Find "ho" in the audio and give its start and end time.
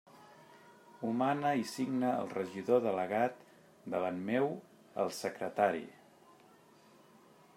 1.01-1.09